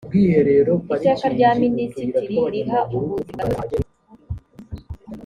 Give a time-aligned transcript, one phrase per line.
[0.95, 3.91] iteka rya minisitiri riha ubuzimagatozi